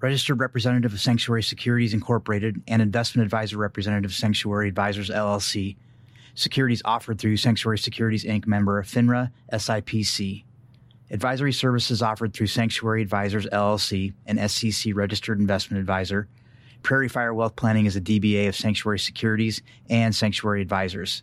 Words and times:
registered 0.00 0.40
representative 0.40 0.92
of 0.92 1.00
Sanctuary 1.00 1.42
Securities 1.42 1.94
Incorporated 1.94 2.62
and 2.68 2.82
investment 2.82 3.24
advisor 3.24 3.56
representative 3.56 4.14
Sanctuary 4.14 4.68
Advisors 4.68 5.10
LLC. 5.10 5.76
Securities 6.34 6.82
offered 6.84 7.18
through 7.18 7.38
Sanctuary 7.38 7.78
Securities 7.78 8.24
Inc. 8.24 8.46
member 8.46 8.78
of 8.78 8.86
FINRA 8.86 9.30
SIPC. 9.52 10.44
Advisory 11.10 11.52
services 11.52 12.02
offered 12.02 12.34
through 12.34 12.48
Sanctuary 12.48 13.00
Advisors 13.00 13.46
LLC, 13.46 14.12
an 14.26 14.48
SEC 14.48 14.94
registered 14.94 15.38
investment 15.38 15.80
advisor. 15.80 16.28
Prairie 16.82 17.08
Fire 17.08 17.32
Wealth 17.32 17.56
Planning 17.56 17.86
is 17.86 17.96
a 17.96 18.00
DBA 18.00 18.48
of 18.48 18.56
Sanctuary 18.56 18.98
Securities 18.98 19.62
and 19.88 20.14
Sanctuary 20.14 20.60
Advisors. 20.60 21.22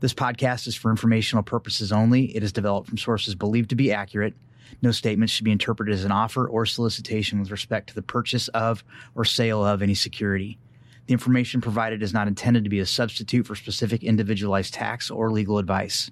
This 0.00 0.12
podcast 0.12 0.66
is 0.66 0.74
for 0.74 0.90
informational 0.90 1.44
purposes 1.44 1.92
only. 1.92 2.36
It 2.36 2.42
is 2.42 2.52
developed 2.52 2.88
from 2.88 2.98
sources 2.98 3.34
believed 3.34 3.70
to 3.70 3.76
be 3.76 3.92
accurate. 3.92 4.34
No 4.80 4.90
statement 4.90 5.30
should 5.30 5.44
be 5.44 5.52
interpreted 5.52 5.94
as 5.94 6.04
an 6.04 6.12
offer 6.12 6.46
or 6.46 6.64
solicitation 6.64 7.40
with 7.40 7.50
respect 7.50 7.88
to 7.88 7.94
the 7.94 8.02
purchase 8.02 8.48
of 8.48 8.82
or 9.14 9.24
sale 9.24 9.64
of 9.64 9.82
any 9.82 9.94
security. 9.94 10.58
The 11.06 11.12
information 11.12 11.60
provided 11.60 12.02
is 12.02 12.14
not 12.14 12.28
intended 12.28 12.64
to 12.64 12.70
be 12.70 12.78
a 12.78 12.86
substitute 12.86 13.46
for 13.46 13.54
specific 13.54 14.04
individualized 14.04 14.74
tax 14.74 15.10
or 15.10 15.30
legal 15.30 15.58
advice. 15.58 16.10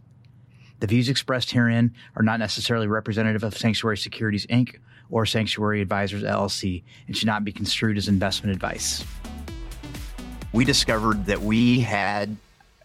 The 0.81 0.87
views 0.87 1.09
expressed 1.09 1.51
herein 1.51 1.95
are 2.17 2.23
not 2.23 2.39
necessarily 2.39 2.87
representative 2.87 3.45
of 3.45 3.57
Sanctuary 3.57 3.99
Securities 3.99 4.47
Inc. 4.47 4.77
or 5.11 5.27
Sanctuary 5.27 5.81
Advisors 5.81 6.23
LLC 6.23 6.83
and 7.07 7.17
should 7.17 7.27
not 7.27 7.45
be 7.45 7.53
construed 7.53 7.99
as 7.99 8.09
investment 8.09 8.55
advice. 8.55 9.05
We 10.53 10.65
discovered 10.65 11.27
that 11.27 11.43
we 11.43 11.81
had 11.81 12.37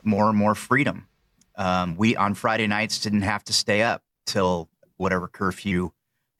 more 0.03 0.29
and 0.29 0.37
more 0.37 0.55
freedom. 0.55 1.07
Um, 1.55 1.95
we 1.95 2.15
on 2.15 2.33
Friday 2.35 2.67
nights 2.67 2.99
didn't 2.99 3.21
have 3.21 3.43
to 3.45 3.53
stay 3.53 3.81
up 3.81 4.03
till 4.25 4.69
whatever 4.97 5.27
curfew 5.27 5.91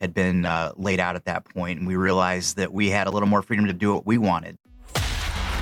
had 0.01 0.13
been 0.13 0.45
uh, 0.45 0.71
laid 0.75 0.99
out 0.99 1.15
at 1.15 1.25
that 1.25 1.45
point, 1.45 1.79
and 1.79 1.87
we 1.87 1.95
realized 1.95 2.57
that 2.57 2.73
we 2.73 2.89
had 2.89 3.07
a 3.07 3.11
little 3.11 3.29
more 3.29 3.41
freedom 3.41 3.65
to 3.67 3.73
do 3.73 3.93
what 3.93 4.05
we 4.05 4.17
wanted. 4.17 4.57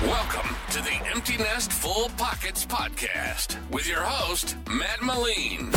Welcome 0.02 0.53
to 0.74 0.82
the 0.82 1.08
Empty 1.14 1.36
Nest 1.36 1.72
Full 1.72 2.08
Pockets 2.16 2.66
podcast 2.66 3.56
with 3.70 3.88
your 3.88 4.00
host, 4.00 4.56
Matt 4.68 5.00
Moline. 5.02 5.70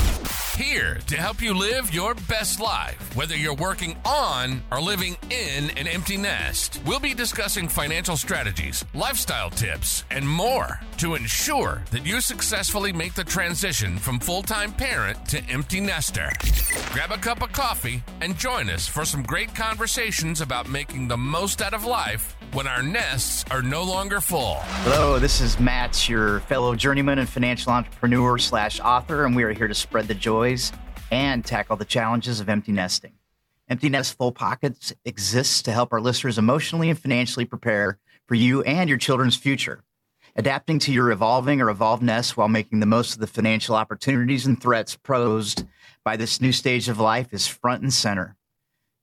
Here 0.55 0.95
to 1.05 1.17
help 1.17 1.39
you 1.39 1.53
live 1.53 1.93
your 1.93 2.15
best 2.27 2.59
life, 2.59 3.15
whether 3.15 3.37
you're 3.37 3.53
working 3.53 3.95
on 4.05 4.63
or 4.71 4.81
living 4.81 5.15
in 5.29 5.69
an 5.77 5.85
empty 5.85 6.17
nest. 6.17 6.81
We'll 6.83 6.99
be 6.99 7.13
discussing 7.13 7.67
financial 7.67 8.17
strategies, 8.17 8.85
lifestyle 8.95 9.51
tips, 9.51 10.03
and 10.09 10.27
more 10.27 10.79
to 10.97 11.13
ensure 11.13 11.83
that 11.91 12.03
you 12.03 12.19
successfully 12.19 12.91
make 12.91 13.13
the 13.13 13.23
transition 13.23 13.99
from 13.99 14.19
full 14.19 14.41
time 14.41 14.73
parent 14.73 15.23
to 15.27 15.43
empty 15.43 15.79
nester. 15.79 16.31
Grab 16.91 17.11
a 17.11 17.17
cup 17.17 17.43
of 17.43 17.51
coffee 17.51 18.01
and 18.21 18.35
join 18.35 18.67
us 18.67 18.87
for 18.87 19.05
some 19.05 19.21
great 19.21 19.53
conversations 19.53 20.41
about 20.41 20.67
making 20.67 21.07
the 21.07 21.17
most 21.17 21.61
out 21.61 21.75
of 21.75 21.85
life 21.85 22.36
when 22.53 22.67
our 22.67 22.81
nests 22.81 23.43
are 23.51 23.61
no 23.61 23.83
longer 23.83 24.21
full. 24.21 24.55
Hello, 24.83 25.19
this 25.19 25.41
is 25.41 25.59
Matt, 25.59 26.07
your 26.07 26.39
fellow 26.41 26.75
journeyman 26.75 27.19
and 27.19 27.27
financial 27.27 27.71
entrepreneur 27.71 28.37
slash 28.37 28.79
author, 28.79 29.25
and 29.25 29.35
we 29.35 29.43
are 29.43 29.51
here 29.51 29.67
to 29.67 29.73
spread 29.73 30.07
the 30.07 30.15
joys 30.15 30.71
and 31.11 31.43
tackle 31.43 31.75
the 31.75 31.85
challenges 31.85 32.39
of 32.39 32.49
empty 32.49 32.71
nesting. 32.71 33.13
Empty 33.69 33.89
Nest 33.89 34.17
Full 34.17 34.31
Pockets 34.31 34.93
exists 35.03 35.61
to 35.63 35.71
help 35.71 35.91
our 35.91 35.99
listeners 35.99 36.37
emotionally 36.37 36.89
and 36.89 36.97
financially 36.97 37.45
prepare 37.45 37.99
for 38.25 38.35
you 38.35 38.61
and 38.63 38.87
your 38.87 38.97
children's 38.97 39.35
future. 39.35 39.83
Adapting 40.37 40.79
to 40.79 40.93
your 40.93 41.11
evolving 41.11 41.59
or 41.59 41.69
evolved 41.69 42.03
nest 42.03 42.37
while 42.37 42.47
making 42.47 42.79
the 42.79 42.85
most 42.85 43.13
of 43.13 43.19
the 43.19 43.27
financial 43.27 43.75
opportunities 43.75 44.45
and 44.45 44.61
threats 44.61 44.95
posed 44.95 45.65
by 46.05 46.15
this 46.15 46.39
new 46.39 46.53
stage 46.53 46.87
of 46.87 46.99
life 46.99 47.33
is 47.33 47.47
front 47.47 47.81
and 47.81 47.91
center. 47.91 48.36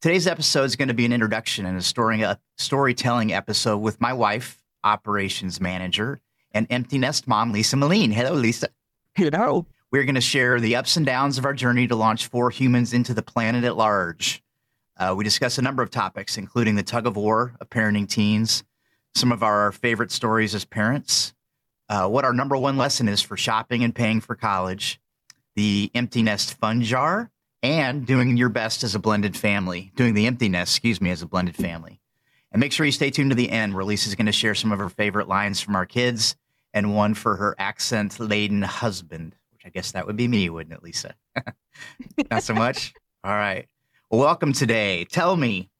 Today's 0.04 0.26
episode 0.26 0.64
is 0.64 0.76
going 0.76 0.88
to 0.88 0.92
be 0.92 1.06
an 1.06 1.14
introduction 1.14 1.64
and 1.64 1.78
a, 1.78 1.80
story, 1.80 2.20
a 2.20 2.38
storytelling 2.58 3.32
episode 3.32 3.78
with 3.78 4.02
my 4.02 4.12
wife, 4.12 4.62
operations 4.84 5.62
manager, 5.62 6.20
and 6.52 6.66
empty 6.68 6.98
nest 6.98 7.26
mom, 7.26 7.52
Lisa 7.52 7.78
Moline. 7.78 8.10
Hello, 8.10 8.34
Lisa. 8.34 8.68
Hello. 9.14 9.64
We're 9.90 10.04
going 10.04 10.14
to 10.14 10.20
share 10.20 10.60
the 10.60 10.76
ups 10.76 10.98
and 10.98 11.06
downs 11.06 11.38
of 11.38 11.46
our 11.46 11.54
journey 11.54 11.86
to 11.86 11.96
launch 11.96 12.26
four 12.26 12.50
humans 12.50 12.92
into 12.92 13.14
the 13.14 13.22
planet 13.22 13.64
at 13.64 13.78
large. 13.78 14.42
Uh, 14.98 15.14
we 15.16 15.24
discuss 15.24 15.56
a 15.56 15.62
number 15.62 15.82
of 15.82 15.90
topics, 15.90 16.36
including 16.36 16.74
the 16.74 16.82
tug 16.82 17.06
of 17.06 17.16
war 17.16 17.54
of 17.58 17.70
parenting 17.70 18.06
teens, 18.06 18.62
some 19.14 19.32
of 19.32 19.42
our 19.42 19.72
favorite 19.72 20.12
stories 20.12 20.54
as 20.54 20.66
parents, 20.66 21.32
uh, 21.88 22.06
what 22.06 22.26
our 22.26 22.34
number 22.34 22.58
one 22.58 22.76
lesson 22.76 23.08
is 23.08 23.22
for 23.22 23.38
shopping 23.38 23.82
and 23.82 23.94
paying 23.94 24.20
for 24.20 24.34
college, 24.34 25.00
the 25.56 25.90
empty 25.94 26.22
nest 26.22 26.52
fun 26.52 26.82
jar, 26.82 27.30
and 27.64 28.06
doing 28.06 28.36
your 28.36 28.50
best 28.50 28.84
as 28.84 28.94
a 28.94 28.98
blended 28.98 29.34
family, 29.34 29.90
doing 29.96 30.12
the 30.12 30.26
emptiness, 30.26 30.74
excuse 30.74 31.00
me, 31.00 31.10
as 31.10 31.22
a 31.22 31.26
blended 31.26 31.56
family. 31.56 31.98
And 32.52 32.60
make 32.60 32.72
sure 32.72 32.84
you 32.84 32.92
stay 32.92 33.10
tuned 33.10 33.30
to 33.30 33.34
the 33.34 33.48
end 33.48 33.74
where 33.74 33.84
Lisa's 33.84 34.14
going 34.14 34.26
to 34.26 34.32
share 34.32 34.54
some 34.54 34.70
of 34.70 34.78
her 34.78 34.90
favorite 34.90 35.28
lines 35.28 35.62
from 35.62 35.74
our 35.74 35.86
kids 35.86 36.36
and 36.74 36.94
one 36.94 37.14
for 37.14 37.36
her 37.36 37.56
accent 37.58 38.20
laden 38.20 38.60
husband, 38.60 39.34
which 39.50 39.62
I 39.64 39.70
guess 39.70 39.92
that 39.92 40.06
would 40.06 40.16
be 40.16 40.28
me, 40.28 40.50
wouldn't 40.50 40.76
it, 40.76 40.82
Lisa? 40.82 41.14
Not 42.30 42.42
so 42.42 42.52
much? 42.52 42.92
All 43.24 43.32
right. 43.32 43.66
Well, 44.10 44.20
welcome 44.20 44.52
today. 44.52 45.06
Tell 45.06 45.34
me, 45.34 45.70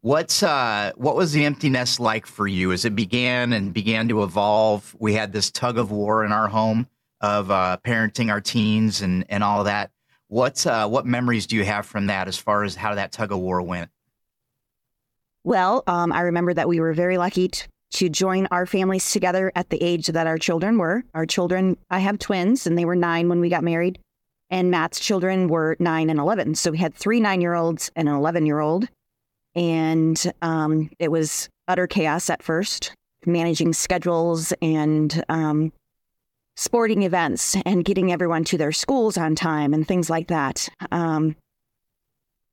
what's 0.00 0.42
uh, 0.42 0.90
what 0.96 1.14
was 1.14 1.32
the 1.32 1.44
emptiness 1.44 2.00
like 2.00 2.26
for 2.26 2.48
you 2.48 2.72
as 2.72 2.84
it 2.84 2.96
began 2.96 3.52
and 3.52 3.72
began 3.72 4.08
to 4.08 4.24
evolve? 4.24 4.96
We 4.98 5.14
had 5.14 5.32
this 5.32 5.52
tug 5.52 5.78
of 5.78 5.92
war 5.92 6.24
in 6.24 6.32
our 6.32 6.48
home 6.48 6.88
of 7.20 7.48
uh, 7.52 7.78
parenting 7.84 8.28
our 8.28 8.40
teens 8.40 9.02
and, 9.02 9.24
and 9.28 9.44
all 9.44 9.62
that. 9.64 9.92
What 10.32 10.66
uh, 10.66 10.88
what 10.88 11.04
memories 11.04 11.46
do 11.46 11.56
you 11.56 11.64
have 11.64 11.84
from 11.84 12.06
that 12.06 12.26
as 12.26 12.38
far 12.38 12.64
as 12.64 12.74
how 12.74 12.94
that 12.94 13.12
tug 13.12 13.32
of 13.32 13.38
war 13.38 13.60
went? 13.60 13.90
Well, 15.44 15.84
um, 15.86 16.10
I 16.10 16.22
remember 16.22 16.54
that 16.54 16.70
we 16.70 16.80
were 16.80 16.94
very 16.94 17.18
lucky 17.18 17.48
to, 17.48 17.68
to 17.96 18.08
join 18.08 18.48
our 18.50 18.64
families 18.64 19.12
together 19.12 19.52
at 19.54 19.68
the 19.68 19.76
age 19.82 20.06
that 20.06 20.26
our 20.26 20.38
children 20.38 20.78
were. 20.78 21.04
Our 21.12 21.26
children, 21.26 21.76
I 21.90 21.98
have 21.98 22.18
twins, 22.18 22.66
and 22.66 22.78
they 22.78 22.86
were 22.86 22.96
nine 22.96 23.28
when 23.28 23.40
we 23.40 23.50
got 23.50 23.62
married, 23.62 23.98
and 24.48 24.70
Matt's 24.70 25.00
children 25.00 25.48
were 25.48 25.76
nine 25.78 26.08
and 26.08 26.18
11. 26.18 26.54
So 26.54 26.70
we 26.70 26.78
had 26.78 26.94
three 26.94 27.20
nine 27.20 27.42
year 27.42 27.52
olds 27.52 27.90
and 27.94 28.08
an 28.08 28.14
11 28.14 28.46
year 28.46 28.60
old. 28.60 28.88
And 29.54 30.32
um, 30.40 30.88
it 30.98 31.10
was 31.10 31.50
utter 31.68 31.86
chaos 31.86 32.30
at 32.30 32.42
first, 32.42 32.94
managing 33.26 33.74
schedules 33.74 34.54
and 34.62 35.22
um, 35.28 35.74
sporting 36.56 37.02
events 37.02 37.56
and 37.64 37.84
getting 37.84 38.12
everyone 38.12 38.44
to 38.44 38.58
their 38.58 38.72
schools 38.72 39.16
on 39.16 39.34
time 39.34 39.72
and 39.72 39.86
things 39.86 40.10
like 40.10 40.28
that. 40.28 40.68
Um, 40.90 41.36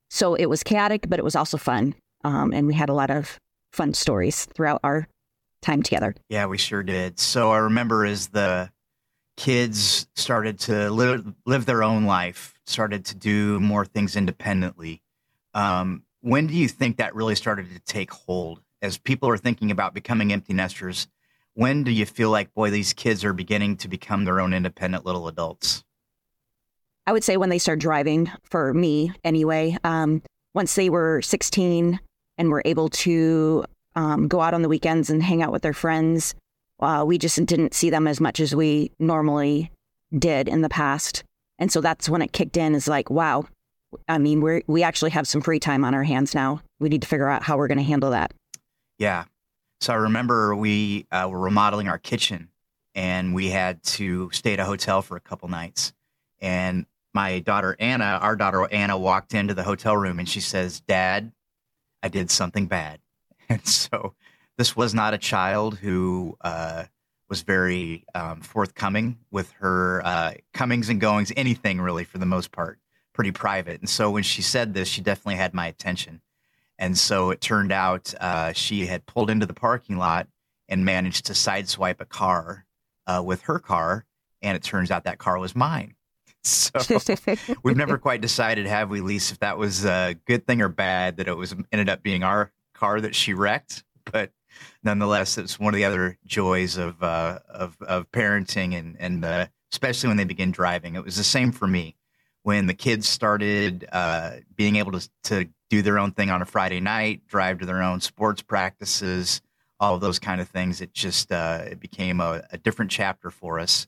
so 0.10 0.36
it 0.36 0.48
was 0.48 0.64
chaotic, 0.64 1.10
but 1.10 1.20
it 1.20 1.24
was 1.26 1.36
also 1.36 1.58
fun. 1.58 1.96
Um, 2.24 2.54
and 2.54 2.68
we 2.68 2.74
had 2.74 2.90
a 2.90 2.94
lot 2.94 3.12
of 3.12 3.40
fun 3.72 3.94
stories 3.94 4.46
throughout 4.46 4.80
our 4.84 5.08
time 5.62 5.84
together. 5.84 6.16
Yeah, 6.30 6.48
we 6.48 6.58
sure 6.58 6.84
did. 6.84 7.20
So 7.20 7.52
I 7.52 7.58
remember 7.58 8.06
as 8.06 8.30
the 8.30 8.72
kids 9.38 10.08
started 10.16 10.60
to 10.60 10.90
live, 10.90 11.34
live 11.46 11.66
their 11.66 11.84
own 11.84 12.06
life, 12.06 12.54
started 12.66 13.06
to 13.06 13.16
do 13.16 13.60
more 13.60 13.86
things 13.86 14.16
independently. 14.16 15.02
Um, 15.54 16.04
when 16.22 16.48
do 16.48 16.54
you 16.54 16.68
think 16.68 16.98
that 16.98 17.16
really 17.16 17.36
started 17.36 17.70
to 17.74 17.80
take 17.80 18.12
hold? 18.12 18.62
As 18.82 18.98
people 18.98 19.30
are 19.30 19.38
thinking 19.38 19.72
about 19.72 19.94
becoming 19.94 20.32
empty 20.32 20.54
nesters, 20.54 21.08
when 21.60 21.84
do 21.84 21.92
you 21.92 22.06
feel 22.06 22.30
like, 22.30 22.54
boy, 22.54 22.70
these 22.70 22.94
kids 22.94 23.26
are 23.26 23.34
beginning 23.34 23.76
to 23.76 23.90
become 23.90 24.24
their 24.24 24.40
own 24.40 24.54
independent 24.54 25.06
little 25.06 25.28
adults? 25.28 25.84
I 27.06 27.12
would 27.12 27.24
say 27.24 27.36
when 27.36 27.50
they 27.50 27.58
start 27.58 27.80
driving, 27.80 28.32
for 28.44 28.74
me 28.74 29.12
anyway. 29.26 29.78
Um, 29.84 30.22
once 30.54 30.74
they 30.76 30.90
were 30.90 31.22
16 31.22 32.00
and 32.38 32.50
were 32.50 32.62
able 32.64 32.88
to 32.90 33.66
um, 33.96 34.30
go 34.30 34.40
out 34.40 34.54
on 34.54 34.62
the 34.62 34.70
weekends 34.70 35.10
and 35.10 35.22
hang 35.22 35.44
out 35.44 35.52
with 35.52 35.62
their 35.62 35.74
friends, 35.74 36.34
uh, 36.80 37.04
we 37.06 37.18
just 37.18 37.46
didn't 37.46 37.74
see 37.74 37.90
them 37.90 38.08
as 38.08 38.22
much 38.22 38.40
as 38.40 38.56
we 38.56 38.94
normally 38.98 39.70
did 40.18 40.48
in 40.48 40.62
the 40.62 40.70
past. 40.70 41.26
And 41.58 41.70
so 41.70 41.82
that's 41.82 42.08
when 42.08 42.22
it 42.22 42.32
kicked 42.32 42.56
in 42.56 42.74
is 42.74 42.88
like, 42.88 43.10
wow, 43.10 43.44
I 44.08 44.18
mean, 44.18 44.40
we 44.40 44.64
we 44.68 44.82
actually 44.82 45.12
have 45.12 45.28
some 45.28 45.42
free 45.42 45.60
time 45.60 45.84
on 45.84 45.94
our 45.94 46.04
hands 46.04 46.34
now. 46.34 46.62
We 46.80 46.88
need 46.88 47.02
to 47.02 47.08
figure 47.08 47.28
out 47.28 47.44
how 47.44 47.58
we're 47.58 47.68
going 47.68 47.80
to 47.80 47.84
handle 47.84 48.12
that. 48.12 48.32
Yeah, 48.98 49.26
so 49.82 49.94
I 49.94 49.98
remember 49.98 50.56
we 50.56 51.08
uh, 51.12 51.28
were 51.32 51.40
remodeling 51.40 51.88
our 51.88 51.98
kitchen 51.98 52.50
and 52.96 53.34
we 53.34 53.50
had 53.50 53.82
to 53.84 54.30
stay 54.32 54.54
at 54.54 54.60
a 54.60 54.66
hotel 54.66 55.02
for 55.02 55.16
a 55.16 55.22
couple 55.22 55.48
nights. 55.48 55.94
And 56.40 56.86
my 57.14 57.40
daughter 57.40 57.76
Anna, 57.80 58.20
our 58.22 58.36
daughter 58.36 58.68
Anna, 58.72 58.98
walked 58.98 59.34
into 59.34 59.54
the 59.54 59.64
hotel 59.64 59.96
room 59.96 60.20
and 60.20 60.28
she 60.28 60.42
says, 60.42 60.82
Dad, 60.82 61.32
I 62.04 62.10
did 62.10 62.30
something 62.32 62.68
bad. 62.68 63.00
And 63.52 63.66
so 63.66 64.14
this 64.60 64.76
was 64.76 64.94
not 64.94 65.16
a 65.16 65.18
child 65.18 65.80
who 65.80 66.38
uh, 66.42 66.84
was 67.30 67.42
very 67.42 68.06
um, 68.14 68.42
forthcoming 68.42 69.18
with 69.32 69.52
her 69.54 70.06
uh, 70.06 70.34
comings 70.54 70.88
and 70.88 71.02
goings, 71.02 71.32
anything 71.36 71.82
really 71.82 72.04
for 72.04 72.20
the 72.20 72.28
most 72.28 72.52
part, 72.52 72.78
pretty 73.12 73.32
private. 73.32 73.80
And 73.80 73.90
so 73.90 74.12
when 74.12 74.22
she 74.22 74.44
said 74.44 74.76
this, 74.76 74.88
she 74.88 75.02
definitely 75.02 75.38
had 75.38 75.56
my 75.56 75.66
attention. 75.66 76.22
And 76.80 76.98
so 76.98 77.30
it 77.30 77.42
turned 77.42 77.74
out 77.74 78.14
uh, 78.20 78.54
she 78.54 78.86
had 78.88 79.06
pulled 79.06 79.30
into 79.30 79.46
the 79.46 79.54
parking 79.54 79.98
lot 79.98 80.28
and 80.70 80.86
managed 80.86 81.26
to 81.26 81.34
sideswipe 81.34 82.00
a 82.00 82.06
car 82.06 82.66
uh, 83.06 83.22
with 83.24 83.42
her 83.44 83.60
car. 83.60 84.06
And 84.42 84.56
it 84.56 84.64
turns 84.64 84.90
out 84.90 85.04
that 85.04 85.20
car 85.20 85.38
was 85.38 85.56
mine. 85.56 85.94
So 86.42 86.72
we've 87.64 87.76
never 87.76 87.98
quite 88.00 88.22
decided, 88.22 88.66
have 88.66 88.90
we, 88.90 89.02
Lisa, 89.02 89.34
if 89.34 89.40
that 89.40 89.58
was 89.58 89.86
a 89.86 90.16
good 90.26 90.48
thing 90.48 90.62
or 90.62 90.70
bad 90.70 91.18
that 91.18 91.28
it 91.28 91.36
was 91.36 91.54
ended 91.70 91.90
up 91.90 92.02
being 92.02 92.24
our 92.24 92.54
car 92.74 93.02
that 93.02 93.14
she 93.14 93.34
wrecked, 93.34 93.84
but 94.10 94.32
nonetheless, 94.82 95.38
it's 95.38 95.60
one 95.60 95.74
of 95.74 95.78
the 95.78 95.84
other 95.84 96.18
joys 96.26 96.78
of 96.78 97.04
uh, 97.04 97.40
of, 97.50 97.76
of 97.82 98.10
parenting 98.14 98.74
and 98.74 98.96
and 99.02 99.26
uh, 99.26 99.48
especially 99.74 100.08
when 100.08 100.16
they 100.16 100.24
begin 100.24 100.52
driving. 100.52 100.96
It 100.96 101.04
was 101.04 101.18
the 101.18 101.26
same 101.26 101.52
for 101.52 101.68
me 101.68 101.98
when 102.44 102.68
the 102.68 102.74
kids 102.74 103.08
started 103.08 103.86
uh, 103.92 104.38
being 104.56 104.78
able 104.78 104.94
to 104.94 105.10
to 105.24 105.50
do 105.70 105.82
their 105.82 106.00
own 106.00 106.12
thing 106.12 106.30
on 106.30 106.42
a 106.42 106.46
Friday 106.46 106.80
night, 106.80 107.28
drive 107.28 107.60
to 107.60 107.66
their 107.66 107.82
own 107.82 108.02
sports 108.02 108.42
practices, 108.42 109.42
all 109.80 109.96
of 109.96 110.02
those 110.02 110.20
kind 110.20 110.42
of 110.42 110.50
things. 110.50 110.82
It 110.82 110.94
just 110.94 111.32
uh, 111.32 111.64
it 111.72 111.80
became 111.80 112.20
a, 112.20 112.44
a 112.52 112.58
different 112.58 112.92
chapter 112.92 113.30
for 113.30 113.60
us. 113.60 113.88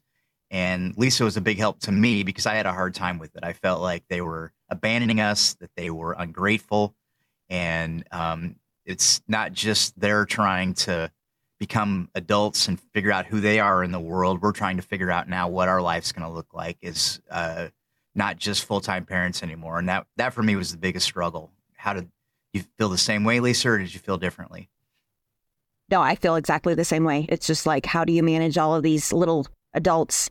And 0.49 0.97
Lisa 0.97 1.23
was 1.23 1.37
a 1.37 1.41
big 1.41 1.57
help 1.57 1.79
to 1.81 1.91
me 1.91 2.23
because 2.23 2.45
I 2.45 2.55
had 2.55 2.65
a 2.65 2.73
hard 2.73 2.93
time 2.93 3.19
with 3.19 3.35
it. 3.35 3.43
I 3.43 3.53
felt 3.53 3.81
like 3.81 4.03
they 4.09 4.21
were 4.21 4.51
abandoning 4.69 5.21
us, 5.21 5.53
that 5.55 5.71
they 5.75 5.89
were 5.89 6.13
ungrateful, 6.13 6.93
and 7.49 8.05
um, 8.11 8.57
it's 8.85 9.21
not 9.27 9.53
just 9.53 9.99
they're 9.99 10.25
trying 10.25 10.73
to 10.73 11.11
become 11.59 12.09
adults 12.15 12.67
and 12.67 12.79
figure 12.93 13.11
out 13.11 13.27
who 13.27 13.39
they 13.39 13.59
are 13.59 13.83
in 13.83 13.91
the 13.91 13.99
world. 13.99 14.41
We're 14.41 14.51
trying 14.51 14.77
to 14.77 14.83
figure 14.83 15.11
out 15.11 15.29
now 15.29 15.47
what 15.47 15.69
our 15.69 15.81
life's 15.81 16.11
going 16.11 16.27
to 16.27 16.33
look 16.33 16.53
like 16.53 16.77
is 16.81 17.21
uh, 17.29 17.67
not 18.15 18.37
just 18.37 18.65
full 18.65 18.81
time 18.81 19.05
parents 19.05 19.43
anymore. 19.43 19.77
And 19.77 19.87
that 19.87 20.07
that 20.17 20.33
for 20.33 20.43
me 20.43 20.55
was 20.55 20.71
the 20.71 20.77
biggest 20.77 21.05
struggle. 21.05 21.51
How 21.81 21.93
did 21.93 22.11
you 22.53 22.61
feel 22.77 22.89
the 22.89 22.97
same 22.97 23.23
way, 23.23 23.39
Lisa, 23.39 23.69
or 23.69 23.79
did 23.79 23.91
you 23.91 23.99
feel 23.99 24.17
differently? 24.17 24.69
No, 25.89 25.99
I 25.99 26.13
feel 26.13 26.35
exactly 26.35 26.75
the 26.75 26.85
same 26.85 27.03
way. 27.03 27.25
It's 27.27 27.47
just 27.47 27.65
like, 27.65 27.87
how 27.87 28.05
do 28.05 28.13
you 28.13 28.21
manage 28.21 28.55
all 28.55 28.75
of 28.75 28.83
these 28.83 29.11
little 29.11 29.47
adults 29.73 30.29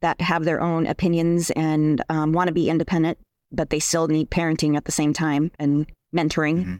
that 0.00 0.22
have 0.22 0.44
their 0.44 0.58
own 0.58 0.86
opinions 0.86 1.50
and 1.50 2.02
um, 2.08 2.32
want 2.32 2.48
to 2.48 2.54
be 2.54 2.70
independent, 2.70 3.18
but 3.52 3.68
they 3.68 3.78
still 3.78 4.08
need 4.08 4.30
parenting 4.30 4.74
at 4.74 4.86
the 4.86 4.92
same 4.92 5.12
time 5.12 5.50
and 5.58 5.86
mentoring? 6.14 6.60
Mm-hmm. 6.60 6.76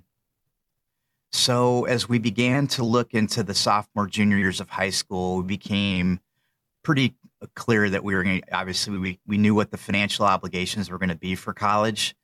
So, 1.32 1.84
as 1.84 2.08
we 2.08 2.18
began 2.18 2.68
to 2.68 2.84
look 2.84 3.12
into 3.12 3.42
the 3.42 3.54
sophomore, 3.54 4.06
junior 4.06 4.38
years 4.38 4.60
of 4.60 4.70
high 4.70 4.90
school, 4.90 5.38
we 5.38 5.42
became 5.42 6.20
pretty 6.82 7.14
clear 7.54 7.90
that 7.90 8.02
we 8.02 8.14
were 8.14 8.22
going 8.22 8.40
to, 8.40 8.56
obviously, 8.56 8.96
we, 8.96 9.20
we 9.26 9.36
knew 9.36 9.54
what 9.54 9.70
the 9.70 9.76
financial 9.76 10.24
obligations 10.24 10.90
were 10.90 10.98
going 10.98 11.10
to 11.10 11.16
be 11.16 11.34
for 11.34 11.52
college. 11.52 12.14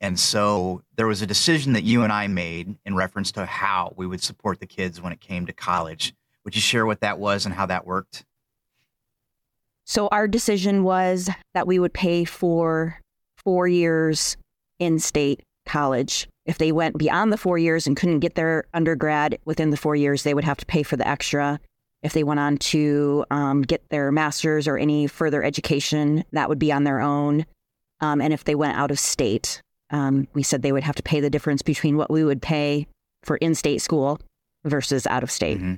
And 0.00 0.18
so 0.18 0.82
there 0.96 1.06
was 1.06 1.22
a 1.22 1.26
decision 1.26 1.72
that 1.72 1.84
you 1.84 2.02
and 2.02 2.12
I 2.12 2.26
made 2.26 2.76
in 2.84 2.94
reference 2.94 3.32
to 3.32 3.46
how 3.46 3.94
we 3.96 4.06
would 4.06 4.22
support 4.22 4.60
the 4.60 4.66
kids 4.66 5.00
when 5.00 5.12
it 5.12 5.20
came 5.20 5.46
to 5.46 5.52
college. 5.52 6.14
Would 6.44 6.54
you 6.54 6.60
share 6.60 6.84
what 6.84 7.00
that 7.00 7.18
was 7.18 7.46
and 7.46 7.54
how 7.54 7.66
that 7.66 7.86
worked? 7.86 8.24
So, 9.86 10.08
our 10.08 10.26
decision 10.26 10.82
was 10.82 11.28
that 11.52 11.66
we 11.66 11.78
would 11.78 11.92
pay 11.92 12.24
for 12.24 13.00
four 13.36 13.68
years 13.68 14.36
in 14.78 14.98
state 14.98 15.42
college. 15.66 16.26
If 16.46 16.58
they 16.58 16.72
went 16.72 16.98
beyond 16.98 17.32
the 17.32 17.38
four 17.38 17.58
years 17.58 17.86
and 17.86 17.96
couldn't 17.96 18.20
get 18.20 18.34
their 18.34 18.64
undergrad 18.74 19.38
within 19.44 19.70
the 19.70 19.76
four 19.76 19.96
years, 19.96 20.22
they 20.22 20.34
would 20.34 20.44
have 20.44 20.58
to 20.58 20.66
pay 20.66 20.82
for 20.82 20.96
the 20.96 21.06
extra. 21.06 21.60
If 22.02 22.12
they 22.12 22.24
went 22.24 22.40
on 22.40 22.58
to 22.58 23.24
um, 23.30 23.62
get 23.62 23.88
their 23.88 24.12
master's 24.12 24.68
or 24.68 24.76
any 24.76 25.06
further 25.06 25.42
education, 25.42 26.24
that 26.32 26.48
would 26.50 26.58
be 26.58 26.70
on 26.72 26.84
their 26.84 27.00
own. 27.00 27.46
Um, 28.00 28.20
and 28.20 28.32
if 28.34 28.44
they 28.44 28.54
went 28.54 28.76
out 28.76 28.90
of 28.90 28.98
state, 28.98 29.62
um, 29.94 30.26
we 30.34 30.42
said 30.42 30.62
they 30.62 30.72
would 30.72 30.82
have 30.82 30.96
to 30.96 31.04
pay 31.04 31.20
the 31.20 31.30
difference 31.30 31.62
between 31.62 31.96
what 31.96 32.10
we 32.10 32.24
would 32.24 32.42
pay 32.42 32.88
for 33.22 33.36
in 33.36 33.54
state 33.54 33.80
school 33.80 34.20
versus 34.64 35.06
out 35.06 35.22
of 35.22 35.30
state. 35.30 35.58
Mm-hmm. 35.58 35.74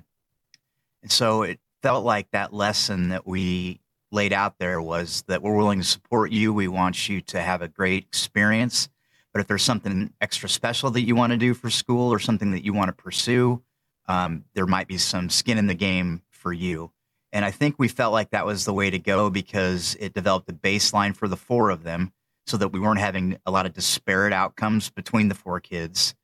And 1.02 1.12
so 1.12 1.42
it 1.42 1.60
felt 1.82 2.02
like 2.02 2.30
that 2.30 2.54
lesson 2.54 3.10
that 3.10 3.26
we 3.26 3.78
laid 4.10 4.32
out 4.32 4.58
there 4.58 4.80
was 4.80 5.22
that 5.28 5.42
we're 5.42 5.54
willing 5.54 5.80
to 5.80 5.84
support 5.84 6.32
you. 6.32 6.54
We 6.54 6.66
want 6.66 7.10
you 7.10 7.20
to 7.20 7.42
have 7.42 7.60
a 7.60 7.68
great 7.68 8.04
experience. 8.04 8.88
But 9.34 9.40
if 9.40 9.48
there's 9.48 9.62
something 9.62 10.10
extra 10.22 10.48
special 10.48 10.90
that 10.92 11.02
you 11.02 11.14
want 11.14 11.32
to 11.32 11.36
do 11.36 11.52
for 11.52 11.68
school 11.68 12.10
or 12.10 12.18
something 12.18 12.52
that 12.52 12.64
you 12.64 12.72
want 12.72 12.88
to 12.88 12.94
pursue, 12.94 13.62
um, 14.08 14.46
there 14.54 14.66
might 14.66 14.88
be 14.88 14.96
some 14.96 15.28
skin 15.28 15.58
in 15.58 15.66
the 15.66 15.74
game 15.74 16.22
for 16.30 16.54
you. 16.54 16.90
And 17.32 17.44
I 17.44 17.50
think 17.50 17.74
we 17.76 17.88
felt 17.88 18.14
like 18.14 18.30
that 18.30 18.46
was 18.46 18.64
the 18.64 18.72
way 18.72 18.88
to 18.88 18.98
go 18.98 19.28
because 19.28 19.94
it 20.00 20.14
developed 20.14 20.48
a 20.48 20.54
baseline 20.54 21.14
for 21.14 21.28
the 21.28 21.36
four 21.36 21.68
of 21.68 21.82
them 21.82 22.14
so 22.46 22.56
that 22.56 22.68
we 22.68 22.80
weren't 22.80 23.00
having 23.00 23.38
a 23.44 23.50
lot 23.50 23.66
of 23.66 23.72
disparate 23.72 24.32
outcomes 24.32 24.90
between 24.90 25.28
the 25.28 25.34
four 25.34 25.60
kids. 25.60 26.14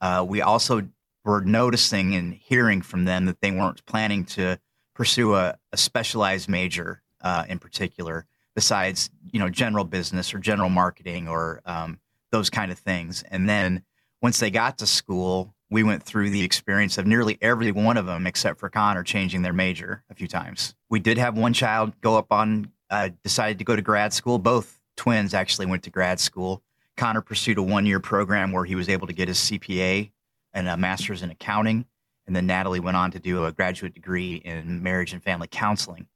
Uh, 0.00 0.24
we 0.26 0.40
also 0.40 0.88
were 1.24 1.40
noticing 1.42 2.14
and 2.14 2.34
hearing 2.34 2.80
from 2.80 3.04
them 3.04 3.26
that 3.26 3.40
they 3.40 3.50
weren't 3.50 3.84
planning 3.86 4.24
to 4.24 4.58
pursue 4.94 5.34
a, 5.34 5.58
a 5.72 5.76
specialized 5.76 6.48
major 6.48 7.02
uh, 7.20 7.44
in 7.48 7.58
particular, 7.58 8.26
besides 8.54 9.10
you 9.32 9.38
know 9.38 9.48
general 9.48 9.84
business 9.84 10.32
or 10.32 10.38
general 10.38 10.70
marketing 10.70 11.28
or 11.28 11.60
um, 11.66 11.98
those 12.30 12.48
kind 12.50 12.72
of 12.72 12.78
things. 12.78 13.22
And 13.30 13.48
then 13.48 13.82
once 14.22 14.38
they 14.38 14.50
got 14.50 14.78
to 14.78 14.86
school, 14.86 15.54
we 15.70 15.82
went 15.82 16.02
through 16.02 16.30
the 16.30 16.42
experience 16.42 16.96
of 16.96 17.06
nearly 17.06 17.38
every 17.40 17.72
one 17.72 17.96
of 17.96 18.06
them, 18.06 18.26
except 18.26 18.60
for 18.60 18.70
Connor, 18.70 19.02
changing 19.02 19.42
their 19.42 19.52
major 19.52 20.04
a 20.10 20.14
few 20.14 20.28
times. 20.28 20.74
We 20.88 21.00
did 21.00 21.18
have 21.18 21.36
one 21.36 21.52
child 21.52 22.00
go 22.00 22.16
up 22.16 22.30
on, 22.30 22.70
uh, 22.88 23.10
decided 23.24 23.58
to 23.58 23.64
go 23.64 23.74
to 23.74 23.82
grad 23.82 24.12
school. 24.12 24.38
Both 24.38 24.75
twins 24.96 25.34
actually 25.34 25.66
went 25.66 25.82
to 25.84 25.90
grad 25.90 26.20
school. 26.20 26.62
Connor 26.96 27.20
pursued 27.20 27.58
a 27.58 27.62
one 27.62 27.86
year 27.86 28.00
program 28.00 28.52
where 28.52 28.64
he 28.64 28.74
was 28.74 28.88
able 28.88 29.06
to 29.06 29.12
get 29.12 29.28
his 29.28 29.38
CPA 29.38 30.10
and 30.54 30.68
a 30.68 30.76
master's 30.76 31.22
in 31.22 31.30
accounting. 31.30 31.84
And 32.26 32.34
then 32.34 32.46
Natalie 32.46 32.80
went 32.80 32.96
on 32.96 33.10
to 33.12 33.20
do 33.20 33.44
a 33.44 33.52
graduate 33.52 33.94
degree 33.94 34.36
in 34.36 34.82
marriage 34.82 35.12
and 35.12 35.22
family 35.22 35.46
counseling. 35.48 36.06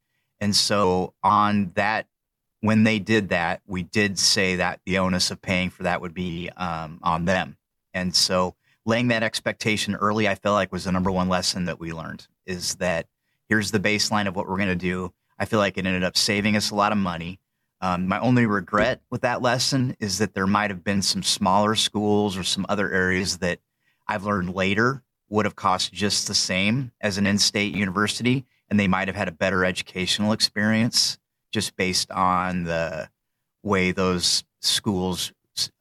And 0.41 0.55
so, 0.55 1.13
on 1.23 1.71
that, 1.75 2.07
when 2.61 2.83
they 2.83 2.99
did 2.99 3.29
that, 3.29 3.61
we 3.65 3.83
did 3.83 4.19
say 4.19 4.55
that 4.57 4.81
the 4.85 4.97
onus 4.97 5.31
of 5.31 5.41
paying 5.41 5.69
for 5.69 5.83
that 5.83 6.01
would 6.01 6.13
be 6.13 6.49
um, 6.57 6.99
on 7.03 7.25
them. 7.25 7.57
And 7.93 8.15
so, 8.15 8.55
laying 8.85 9.09
that 9.09 9.23
expectation 9.23 9.95
early, 9.95 10.27
I 10.27 10.35
feel 10.35 10.53
like 10.53 10.71
was 10.71 10.85
the 10.85 10.91
number 10.91 11.11
one 11.11 11.29
lesson 11.29 11.65
that 11.65 11.79
we 11.79 11.93
learned 11.93 12.27
is 12.45 12.75
that 12.75 13.05
here's 13.47 13.71
the 13.71 13.79
baseline 13.79 14.27
of 14.27 14.35
what 14.35 14.49
we're 14.49 14.57
going 14.57 14.69
to 14.69 14.75
do. 14.75 15.13
I 15.37 15.45
feel 15.45 15.59
like 15.59 15.77
it 15.77 15.85
ended 15.85 16.03
up 16.03 16.17
saving 16.17 16.55
us 16.55 16.71
a 16.71 16.75
lot 16.75 16.91
of 16.91 16.97
money. 16.97 17.39
Um, 17.81 18.07
my 18.07 18.19
only 18.19 18.45
regret 18.45 19.01
with 19.09 19.21
that 19.21 19.41
lesson 19.41 19.97
is 19.99 20.19
that 20.19 20.35
there 20.35 20.47
might 20.47 20.69
have 20.69 20.83
been 20.83 21.01
some 21.01 21.23
smaller 21.23 21.73
schools 21.75 22.37
or 22.37 22.43
some 22.43 22.65
other 22.69 22.91
areas 22.91 23.39
that 23.39 23.59
I've 24.07 24.23
learned 24.23 24.53
later 24.53 25.03
would 25.29 25.45
have 25.45 25.55
cost 25.55 25.91
just 25.91 26.27
the 26.27 26.35
same 26.35 26.91
as 27.01 27.17
an 27.17 27.25
in-state 27.25 27.73
university, 27.73 28.45
and 28.69 28.79
they 28.79 28.87
might 28.87 29.07
have 29.07 29.15
had 29.15 29.27
a 29.27 29.31
better 29.31 29.65
educational 29.65 30.31
experience 30.31 31.17
just 31.51 31.75
based 31.75 32.11
on 32.11 32.65
the 32.65 33.09
way 33.63 33.91
those 33.91 34.43
schools 34.59 35.31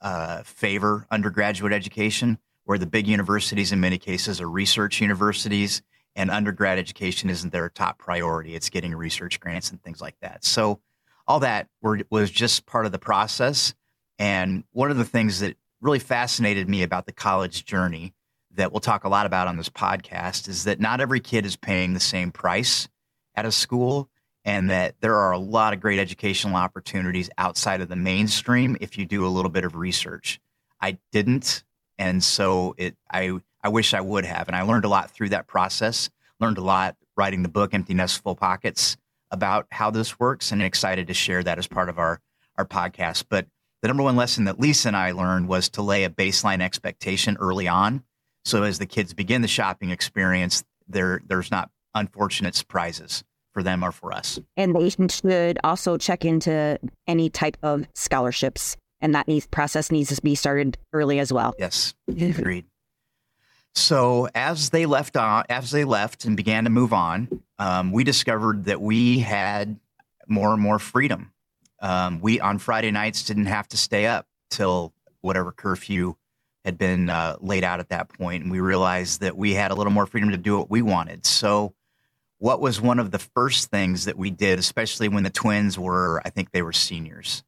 uh, 0.00 0.43
favor 0.43 1.06
undergraduate 1.11 1.73
education 1.73 2.38
where 2.64 2.79
the 2.79 2.87
big 2.87 3.06
universities 3.06 3.73
in 3.73 3.81
many 3.81 3.99
cases 3.99 4.41
are 4.41 4.49
research 4.49 5.00
universities 5.00 5.82
and 6.17 6.31
undergrad 6.31 6.78
education 6.78 7.30
isn't 7.30 7.52
their 7.52 7.69
top 7.69 7.99
priority. 7.99 8.54
It's 8.54 8.69
getting 8.69 8.95
research 8.95 9.38
grants 9.40 9.71
and 9.71 9.83
things 9.83 10.00
like 10.00 10.16
that. 10.21 10.45
So 10.45 10.80
all 11.30 11.40
that 11.40 11.68
were, 11.80 12.00
was 12.10 12.28
just 12.28 12.66
part 12.66 12.87
of 12.87 12.92
the 12.92 12.99
process. 12.99 13.72
And 14.18 14.64
one 14.72 14.90
of 14.90 14.96
the 14.96 15.04
things 15.04 15.38
that 15.40 15.56
really 15.80 16.00
fascinated 16.00 16.68
me 16.68 16.82
about 16.82 17.06
the 17.06 17.12
college 17.12 17.64
journey 17.64 18.12
that 18.56 18.72
we'll 18.72 18.80
talk 18.80 19.04
a 19.04 19.08
lot 19.08 19.26
about 19.26 19.46
on 19.46 19.56
this 19.56 19.68
podcast 19.68 20.49
is 20.49 20.64
that 20.64 20.80
not 20.80 21.00
every 21.00 21.20
kid 21.20 21.46
is 21.46 21.54
paying 21.54 21.94
the 21.94 22.00
same 22.00 22.32
price 22.32 22.88
at 23.37 23.46
a 23.46 23.52
school 23.52 24.10
and 24.44 24.70
that 24.70 24.96
there 25.00 25.14
are 25.14 25.30
a 25.30 25.38
lot 25.38 25.72
of 25.72 25.78
great 25.78 26.00
educational 26.00 26.56
opportunities 26.56 27.30
outside 27.38 27.80
of 27.80 27.88
the 27.88 27.94
mainstream 27.94 28.76
if 28.80 28.99
you 28.99 29.06
do 29.06 29.25
a 29.25 29.28
little 29.28 29.52
bit 29.52 29.64
of 29.64 29.76
research. 29.76 30.40
I 30.80 30.99
didn't 31.12 31.62
and 31.96 32.25
so 32.25 32.75
it 32.76 32.96
I 33.08 33.38
I 33.62 33.68
wish 33.68 33.94
I 33.94 34.00
would 34.00 34.25
have, 34.25 34.49
and 34.49 34.56
I 34.56 34.62
learned 34.62 34.87
a 34.87 34.88
lot 34.88 35.10
through 35.10 35.28
that 35.28 35.46
process. 35.46 36.10
Learned 36.40 36.58
a 36.58 36.62
lot 36.62 36.96
writing 37.16 37.42
the 37.42 37.49
book 37.49 37.75
Empty 37.75 37.94
Nest 37.94 38.22
Full 38.22 38.34
Pockets 38.34 38.96
about 39.30 39.66
how 39.70 39.90
this 39.90 40.18
works, 40.18 40.52
and 40.52 40.62
excited 40.62 41.06
to 41.08 41.14
share 41.14 41.42
that 41.42 41.58
as 41.58 41.66
part 41.66 41.88
of 41.88 41.99
our 41.99 42.20
our 42.56 42.66
podcast. 42.66 43.25
But 43.28 43.46
the 43.82 43.88
number 43.88 44.02
one 44.02 44.16
lesson 44.16 44.44
that 44.44 44.60
Lisa 44.60 44.88
and 44.88 44.96
I 44.96 45.12
learned 45.12 45.49
was 45.49 45.68
to 45.70 45.82
lay 45.82 46.04
a 46.04 46.10
baseline 46.10 46.60
expectation 46.60 47.37
early 47.40 47.68
on, 47.68 48.02
so 48.44 48.62
as 48.62 48.78
the 48.78 48.87
kids 48.87 49.14
begin 49.14 49.42
the 49.42 49.49
shopping 49.49 49.90
experience, 49.90 50.64
there 50.88 51.20
there's 51.26 51.50
not 51.50 51.70
unfortunate 51.94 52.54
surprises 52.54 53.25
for 53.52 53.62
them 53.62 53.82
or 53.82 53.92
for 53.92 54.12
us. 54.12 54.38
And 54.56 54.75
they 54.75 54.90
should 54.90 55.58
also 55.64 55.96
check 55.96 56.25
into 56.25 56.78
any 57.08 57.30
type 57.30 57.56
of 57.62 57.87
scholarships 57.94 58.76
and 59.00 59.14
that 59.14 59.28
needs 59.28 59.46
process 59.46 59.90
needs 59.90 60.14
to 60.14 60.22
be 60.22 60.34
started 60.34 60.76
early 60.92 61.18
as 61.18 61.32
well. 61.32 61.54
Yes, 61.58 61.94
agreed. 62.08 62.66
So 63.75 64.29
as 64.35 64.71
they 64.71 64.87
left 64.87 65.17
on, 65.17 65.45
as 65.49 65.71
they 65.71 65.85
left 65.85 66.25
and 66.25 66.37
began 66.37 66.65
to 66.65 66.71
move 66.71 66.93
on, 66.93 67.43
um, 67.59 67.93
we 67.93 68.05
discovered 68.05 68.65
that 68.65 68.81
we 68.81 69.21
had 69.21 69.79
more 70.27 70.53
and 70.53 70.62
more 70.62 70.79
freedom. 70.79 71.33
Um, 71.81 72.21
we 72.21 72.41
on 72.41 72.59
Friday 72.59 72.91
nights 72.91 73.25
didn't 73.25 73.47
have 73.47 73.69
to 73.69 73.77
stay 73.77 74.07
up 74.07 74.27
till 74.50 74.93
whatever 75.21 75.53
curfew 75.53 76.17
had 76.65 76.77
been 76.77 77.09
uh, 77.09 77.37
laid 77.41 77.65
out 77.65 77.81
at 77.81 77.89
that 77.89 78.11
point, 78.11 78.43
and 78.43 78.53
we 78.53 78.61
realized 78.61 79.21
that 79.21 79.37
we 79.37 79.55
had 79.55 79.71
a 79.71 79.75
little 79.75 79.93
more 79.93 80.07
freedom 80.07 80.31
to 80.31 80.37
do 80.37 80.59
what 80.59 80.71
we 80.71 80.83
wanted. 80.83 81.25
So, 81.25 81.75
what 82.39 82.61
was 82.61 82.81
one 82.81 82.99
of 82.99 83.11
the 83.11 83.19
first 83.19 83.71
things 83.71 84.05
that 84.07 84.17
we 84.17 84.31
did, 84.31 84.59
especially 84.59 85.09
when 85.09 85.23
the 85.23 85.31
twins 85.31 85.79
were, 85.79 86.21
I 86.25 86.31
think 86.31 86.50
they 86.50 86.62
were 86.62 86.73
seniors? 86.73 87.43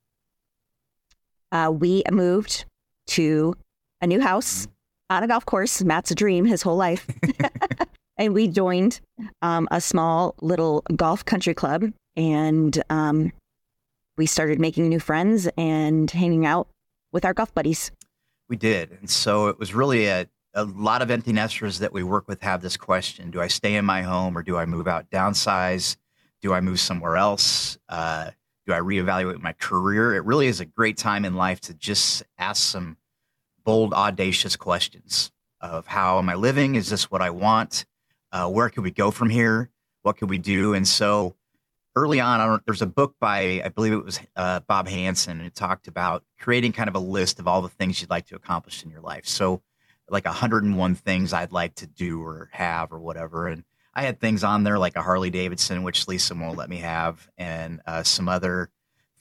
uh, 1.52 1.70
we 1.70 2.02
moved 2.10 2.64
to 3.06 3.54
a 4.00 4.06
new 4.06 4.20
house 4.20 4.66
on 5.10 5.22
a 5.22 5.28
golf 5.28 5.44
course. 5.46 5.82
Matt's 5.82 6.10
a 6.10 6.14
dream 6.14 6.44
his 6.44 6.62
whole 6.62 6.76
life. 6.76 7.06
and 8.16 8.34
we 8.34 8.48
joined 8.48 9.00
um, 9.42 9.68
a 9.70 9.80
small 9.80 10.34
little 10.40 10.82
golf 10.96 11.24
country 11.24 11.54
club 11.54 11.84
and 12.16 12.82
um, 12.90 13.32
we 14.16 14.26
started 14.26 14.60
making 14.60 14.88
new 14.88 15.00
friends 15.00 15.48
and 15.56 16.10
hanging 16.10 16.46
out 16.46 16.68
with 17.12 17.24
our 17.24 17.34
golf 17.34 17.54
buddies. 17.54 17.90
We 18.48 18.56
did. 18.56 18.92
And 19.00 19.08
so 19.08 19.48
it 19.48 19.58
was 19.58 19.74
really 19.74 20.06
a, 20.06 20.28
a 20.54 20.64
lot 20.64 21.02
of 21.02 21.10
empty 21.10 21.32
nesters 21.32 21.78
that 21.78 21.92
we 21.92 22.02
work 22.02 22.28
with 22.28 22.42
have 22.42 22.60
this 22.60 22.76
question 22.76 23.30
Do 23.30 23.40
I 23.40 23.48
stay 23.48 23.76
in 23.76 23.84
my 23.84 24.02
home 24.02 24.36
or 24.36 24.42
do 24.42 24.56
I 24.56 24.66
move 24.66 24.88
out, 24.88 25.10
downsize? 25.10 25.96
Do 26.42 26.52
I 26.52 26.60
move 26.60 26.80
somewhere 26.80 27.16
else? 27.16 27.78
Uh, 27.88 28.30
do 28.66 28.72
I 28.72 28.78
reevaluate 28.78 29.40
my 29.40 29.52
career? 29.54 30.14
It 30.14 30.24
really 30.24 30.46
is 30.46 30.60
a 30.60 30.64
great 30.64 30.96
time 30.96 31.24
in 31.24 31.34
life 31.34 31.60
to 31.62 31.74
just 31.74 32.22
ask 32.38 32.62
some 32.62 32.96
bold, 33.64 33.92
audacious 33.92 34.56
questions 34.56 35.30
of 35.60 35.86
how 35.86 36.18
am 36.18 36.28
I 36.28 36.34
living? 36.34 36.74
Is 36.74 36.90
this 36.90 37.10
what 37.10 37.22
I 37.22 37.30
want? 37.30 37.84
Uh, 38.32 38.48
where 38.48 38.68
can 38.68 38.82
we 38.82 38.90
go 38.90 39.10
from 39.10 39.30
here? 39.30 39.70
What 40.02 40.16
can 40.16 40.28
we 40.28 40.38
do? 40.38 40.74
And 40.74 40.86
so 40.86 41.36
early 41.94 42.20
on, 42.20 42.60
there's 42.66 42.82
a 42.82 42.86
book 42.86 43.14
by, 43.20 43.62
I 43.64 43.68
believe 43.68 43.92
it 43.92 44.04
was 44.04 44.20
uh, 44.36 44.60
Bob 44.60 44.88
Hanson, 44.88 45.38
and 45.38 45.46
it 45.46 45.54
talked 45.54 45.88
about 45.88 46.24
creating 46.38 46.72
kind 46.72 46.88
of 46.88 46.94
a 46.94 47.00
list 47.00 47.38
of 47.38 47.46
all 47.46 47.62
the 47.62 47.68
things 47.68 48.00
you'd 48.00 48.10
like 48.10 48.26
to 48.26 48.36
accomplish 48.36 48.82
in 48.82 48.90
your 48.90 49.00
life. 49.00 49.26
So, 49.26 49.62
like 50.08 50.24
101 50.24 50.94
things 50.96 51.32
I'd 51.32 51.52
like 51.52 51.74
to 51.76 51.86
do 51.86 52.22
or 52.22 52.50
have 52.52 52.92
or 52.92 52.98
whatever. 53.00 53.46
And 53.46 53.64
I 53.94 54.02
had 54.02 54.20
things 54.20 54.44
on 54.44 54.62
there 54.64 54.78
like 54.78 54.96
a 54.96 55.02
Harley 55.02 55.30
Davidson, 55.30 55.82
which 55.84 56.08
Lisa 56.08 56.34
won't 56.34 56.58
let 56.58 56.68
me 56.68 56.78
have, 56.78 57.28
and 57.38 57.80
uh, 57.86 58.02
some 58.02 58.28
other 58.28 58.70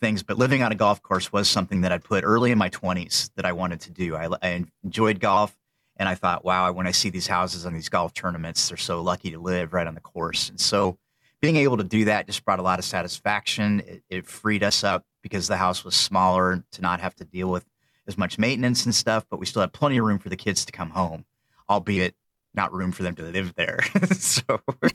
things. 0.02 0.24
But 0.24 0.38
living 0.38 0.64
on 0.64 0.72
a 0.72 0.76
golf 0.76 1.02
course 1.02 1.32
was 1.32 1.50
something 1.50 1.82
that 1.82 1.92
I 1.94 2.00
put 2.00 2.26
early 2.26 2.52
in 2.52 2.58
my 2.58 2.70
20s 2.70 3.30
that 3.36 3.46
I 3.46 3.54
wanted 3.54 3.80
to 3.82 3.92
do. 3.92 4.16
I, 4.16 4.28
I 4.42 4.66
enjoyed 4.84 5.20
golf. 5.22 5.56
And 5.98 6.10
I 6.10 6.16
thought, 6.16 6.44
wow, 6.44 6.72
when 6.72 6.88
I 6.88 6.92
see 6.92 7.10
these 7.10 7.28
houses 7.28 7.66
on 7.66 7.74
these 7.74 7.88
golf 7.88 8.14
tournaments, 8.14 8.68
they're 8.68 8.78
so 8.78 9.02
lucky 9.02 9.30
to 9.32 9.40
live 9.40 9.72
right 9.72 9.86
on 9.86 9.94
the 9.94 10.02
course. 10.02 10.50
And 10.50 10.60
so 10.60 10.98
being 11.42 11.58
able 11.58 11.78
to 11.78 11.84
do 11.84 12.06
that 12.06 12.26
just 12.26 12.44
brought 12.44 12.60
a 12.60 12.64
lot 12.64 12.80
of 12.80 12.86
satisfaction. 12.86 13.82
It, 13.82 14.04
it, 14.10 14.28
freed 14.28 14.64
us 14.64 14.84
up 14.84 15.06
because 15.22 15.48
the 15.48 15.58
house 15.58 15.84
was 15.84 15.96
smaller 15.96 16.64
to 16.72 16.82
not 16.82 17.02
have 17.02 17.16
to 17.16 17.26
deal 17.26 17.50
with 17.50 17.66
as 18.08 18.18
much 18.18 18.40
maintenance 18.40 18.86
and 18.86 18.96
stuff, 18.96 19.26
but 19.30 19.40
we 19.40 19.46
still 19.46 19.62
had 19.62 19.74
plenty 19.74 19.98
of 19.98 20.06
room 20.06 20.18
for 20.18 20.30
the 20.30 20.36
kids 20.36 20.66
to 20.66 20.72
come 20.72 20.92
home, 20.92 21.26
albeit 21.70 22.16
not 22.54 22.74
room 22.74 22.92
for 22.92 23.04
them 23.04 23.16
to 23.16 23.24
live 23.24 23.54
there. 23.56 23.80
so, 24.12 24.42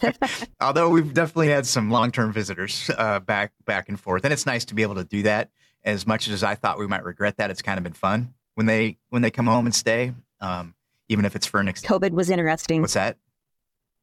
although 0.61 0.91
we've 0.91 1.15
definitely 1.15 1.49
had 1.49 1.67
some 1.67 1.91
long-term 1.91 2.33
visitors 2.33 2.91
uh, 2.97 3.21
back 3.21 3.53
back 3.65 3.89
and 3.89 3.99
forth, 3.99 4.25
and 4.25 4.33
it's 4.33 4.47
nice 4.47 4.65
to 4.67 4.75
be 4.75 4.83
able 4.83 4.97
to 4.97 5.05
do 5.05 5.23
that. 5.23 5.51
As 5.85 6.07
much 6.07 6.27
as 6.27 6.43
I 6.43 6.57
thought 6.57 6.79
we 6.79 6.89
might 6.89 7.05
regret 7.05 7.37
that, 7.37 7.51
it's 7.51 7.63
kind 7.63 7.79
of 7.79 7.85
been 7.85 7.93
fun 7.93 8.35
when 8.55 8.67
they 8.67 8.99
when 9.11 9.23
they 9.23 9.31
come 9.31 9.47
home 9.47 9.67
and 9.67 9.75
stay, 9.75 10.13
um, 10.41 10.75
even 11.09 11.25
if 11.25 11.37
it's 11.37 11.47
for 11.47 11.61
an. 11.61 11.69
Ex- 11.69 11.83
COVID 11.83 12.11
was 12.11 12.29
interesting. 12.29 12.81
What's 12.81 12.95
that? 12.95 13.17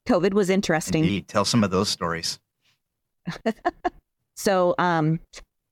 COVID 0.08 0.34
was 0.34 0.50
interesting. 0.50 1.04
Indeed. 1.04 1.28
Tell 1.28 1.46
some 1.46 1.64
of 1.64 1.72
those 1.72 1.90
stories. 1.90 2.40
so, 4.36 4.76
um, 4.78 5.20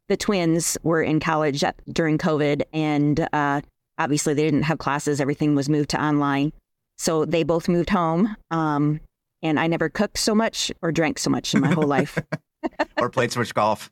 the 0.08 0.18
twins 0.18 0.78
were 0.84 1.02
in 1.02 1.20
college 1.20 1.64
during 1.92 2.18
COVID, 2.18 2.64
and 2.74 3.28
uh, 3.32 3.62
obviously 3.98 4.34
they 4.34 4.44
didn't 4.44 4.64
have 4.64 4.78
classes. 4.78 5.22
Everything 5.22 5.56
was 5.56 5.70
moved 5.70 5.90
to 5.92 6.04
online. 6.04 6.52
So 7.02 7.26
they 7.26 7.42
both 7.42 7.68
moved 7.68 7.90
home. 7.90 8.36
Um, 8.52 9.00
and 9.42 9.60
I 9.60 9.66
never 9.66 9.90
cooked 9.90 10.20
so 10.20 10.36
much 10.36 10.72
or 10.84 10.92
drank 10.92 11.18
so 11.18 11.32
much 11.32 11.56
in 11.56 11.62
my 11.62 11.72
whole 11.72 11.88
life. 11.88 12.16
or 13.00 13.10
played 13.10 13.32
so 13.32 13.40
much 13.40 13.56
golf. 13.56 13.92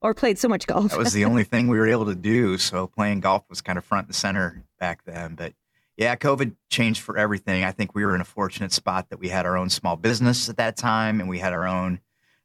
Or 0.00 0.14
played 0.14 0.38
so 0.38 0.46
much 0.46 0.68
golf. 0.68 0.92
that 0.92 0.98
was 0.98 1.12
the 1.12 1.24
only 1.30 1.42
thing 1.42 1.66
we 1.66 1.76
were 1.78 1.88
able 1.88 2.06
to 2.06 2.14
do. 2.14 2.58
So 2.58 2.86
playing 2.86 3.20
golf 3.20 3.42
was 3.50 3.60
kind 3.60 3.76
of 3.76 3.84
front 3.84 4.06
and 4.06 4.14
center 4.14 4.62
back 4.78 5.02
then. 5.04 5.34
But 5.34 5.54
yeah, 5.96 6.14
COVID 6.14 6.54
changed 6.70 7.00
for 7.00 7.18
everything. 7.18 7.64
I 7.64 7.72
think 7.72 7.92
we 7.92 8.04
were 8.04 8.14
in 8.14 8.20
a 8.20 8.24
fortunate 8.24 8.70
spot 8.70 9.10
that 9.10 9.18
we 9.18 9.28
had 9.28 9.44
our 9.44 9.56
own 9.56 9.68
small 9.68 9.96
business 9.96 10.48
at 10.48 10.58
that 10.58 10.76
time, 10.76 11.18
and 11.18 11.28
we 11.28 11.40
had 11.40 11.52
our 11.52 11.66
own 11.66 11.98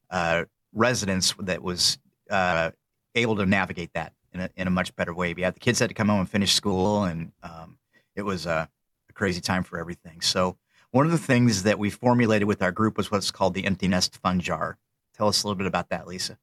uh, 0.09 0.45
residence 0.73 1.35
that 1.37 1.61
was 1.61 1.99
uh, 2.31 2.71
able 3.13 3.35
to 3.35 3.45
navigate 3.45 3.93
that 3.93 4.13
in 4.33 4.39
a, 4.39 4.49
in 4.55 4.65
a 4.65 4.71
much 4.71 4.95
better 4.95 5.13
way. 5.13 5.35
We 5.35 5.43
had 5.43 5.53
the 5.53 5.59
kids 5.59 5.77
had 5.77 5.89
to 5.89 5.95
come 5.95 6.09
home 6.09 6.21
and 6.21 6.29
finish 6.29 6.55
school, 6.55 7.03
and 7.03 7.31
um, 7.43 7.77
it 8.15 8.23
was 8.23 8.47
a, 8.47 8.49
a 8.51 8.69
crazy 9.17 9.41
time 9.41 9.63
for 9.63 9.79
everything. 9.79 10.21
So 10.21 10.57
one 10.91 11.05
of 11.05 11.11
the 11.11 11.17
things 11.17 11.63
that 11.63 11.79
we 11.79 11.89
formulated 11.89 12.47
with 12.47 12.61
our 12.61 12.71
group 12.71 12.97
was 12.97 13.11
what's 13.11 13.31
called 13.31 13.53
the 13.53 13.65
empty 13.65 13.87
nest 13.87 14.17
fun 14.17 14.39
jar. 14.39 14.77
Tell 15.15 15.27
us 15.27 15.43
a 15.43 15.47
little 15.47 15.57
bit 15.57 15.67
about 15.67 15.89
that, 15.89 16.07
Lisa. 16.07 16.37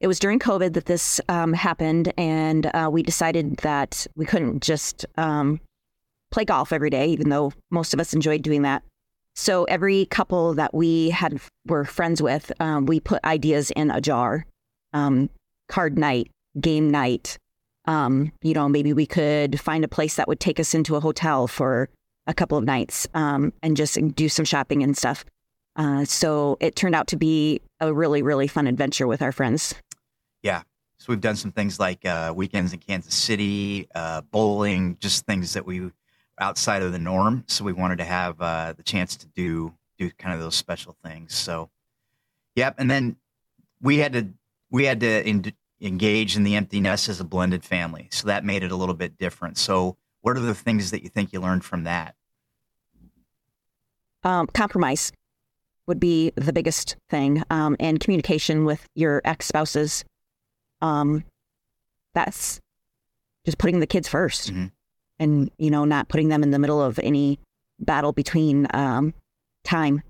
It 0.00 0.08
was 0.08 0.18
during 0.18 0.38
COVID 0.38 0.74
that 0.74 0.86
this 0.86 1.20
um, 1.28 1.52
happened, 1.52 2.12
and 2.18 2.66
uh, 2.66 2.88
we 2.92 3.02
decided 3.02 3.58
that 3.58 4.06
we 4.14 4.26
couldn't 4.26 4.62
just 4.62 5.06
um, 5.16 5.60
play 6.30 6.44
golf 6.44 6.72
every 6.72 6.90
day, 6.90 7.06
even 7.08 7.30
though 7.30 7.52
most 7.70 7.94
of 7.94 8.00
us 8.00 8.12
enjoyed 8.12 8.42
doing 8.42 8.62
that. 8.62 8.82
So 9.34 9.64
every 9.64 10.06
couple 10.06 10.54
that 10.54 10.74
we 10.74 11.10
had 11.10 11.40
were 11.66 11.84
friends 11.84 12.22
with, 12.22 12.52
um, 12.60 12.86
we 12.86 13.00
put 13.00 13.24
ideas 13.24 13.70
in 13.70 13.90
a 13.90 14.00
jar. 14.00 14.46
Um, 14.92 15.30
card 15.68 15.98
night, 15.98 16.30
game 16.60 16.90
night. 16.90 17.38
Um, 17.86 18.32
you 18.42 18.54
know, 18.54 18.68
maybe 18.68 18.92
we 18.92 19.06
could 19.06 19.60
find 19.60 19.84
a 19.84 19.88
place 19.88 20.16
that 20.16 20.28
would 20.28 20.40
take 20.40 20.58
us 20.58 20.74
into 20.74 20.96
a 20.96 21.00
hotel 21.00 21.46
for 21.46 21.88
a 22.26 22.34
couple 22.34 22.58
of 22.58 22.64
nights 22.64 23.06
um, 23.14 23.52
and 23.62 23.76
just 23.76 23.98
do 24.14 24.28
some 24.28 24.44
shopping 24.44 24.82
and 24.82 24.96
stuff. 24.96 25.24
Uh, 25.76 26.04
so 26.04 26.56
it 26.60 26.74
turned 26.74 26.94
out 26.94 27.06
to 27.08 27.16
be 27.16 27.60
a 27.80 27.92
really, 27.92 28.22
really 28.22 28.48
fun 28.48 28.66
adventure 28.66 29.06
with 29.06 29.22
our 29.22 29.32
friends. 29.32 29.74
Yeah. 30.42 30.62
So 30.98 31.06
we've 31.12 31.20
done 31.20 31.36
some 31.36 31.52
things 31.52 31.78
like 31.78 32.04
uh, 32.06 32.32
weekends 32.34 32.72
in 32.72 32.78
Kansas 32.80 33.14
City, 33.14 33.86
uh, 33.94 34.22
bowling, 34.22 34.96
just 34.98 35.26
things 35.26 35.52
that 35.52 35.66
we 35.66 35.90
outside 36.40 36.82
of 36.82 36.92
the 36.92 36.98
norm. 36.98 37.44
So 37.46 37.64
we 37.64 37.72
wanted 37.72 37.98
to 37.98 38.04
have 38.04 38.40
uh, 38.40 38.74
the 38.76 38.82
chance 38.82 39.16
to 39.16 39.26
do 39.26 39.74
do 39.98 40.10
kind 40.10 40.34
of 40.34 40.40
those 40.40 40.54
special 40.54 40.96
things. 41.04 41.34
So, 41.34 41.70
yep. 42.54 42.74
And 42.78 42.90
then 42.90 43.16
we 43.80 43.98
had 43.98 44.12
to 44.14 44.28
we 44.70 44.84
had 44.84 45.00
to 45.00 45.26
in, 45.28 45.52
engage 45.80 46.36
in 46.36 46.42
the 46.42 46.56
empty 46.56 46.80
nest 46.80 47.08
as 47.08 47.20
a 47.20 47.24
blended 47.24 47.64
family. 47.64 48.08
So 48.10 48.26
that 48.28 48.44
made 48.44 48.62
it 48.62 48.72
a 48.72 48.76
little 48.76 48.94
bit 48.94 49.18
different. 49.18 49.58
So, 49.58 49.96
what 50.22 50.36
are 50.36 50.40
the 50.40 50.54
things 50.54 50.90
that 50.90 51.02
you 51.02 51.08
think 51.08 51.32
you 51.32 51.40
learned 51.40 51.64
from 51.64 51.84
that? 51.84 52.16
Um, 54.24 54.48
compromise 54.48 55.12
would 55.86 56.00
be 56.00 56.32
the 56.34 56.52
biggest 56.52 56.96
thing, 57.08 57.44
um, 57.48 57.76
and 57.78 58.00
communication 58.00 58.64
with 58.64 58.88
your 58.96 59.22
ex 59.24 59.46
spouses 59.46 60.04
um, 60.82 61.24
that's 62.14 62.60
just 63.44 63.58
putting 63.58 63.78
the 63.78 63.86
kids 63.86 64.08
1st 64.08 64.50
mm-hmm. 64.50 64.66
and, 65.20 65.50
you 65.58 65.70
know, 65.70 65.84
not 65.84 66.08
putting 66.08 66.28
them 66.28 66.42
in 66.42 66.50
the 66.50 66.58
middle 66.58 66.82
of 66.82 66.98
any 66.98 67.38
battle 67.78 68.12
between 68.12 68.66
um, 68.74 69.14
time, 69.62 70.02